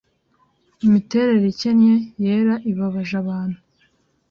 [0.85, 3.57] Imiterere ikennye yera ibabaje abantu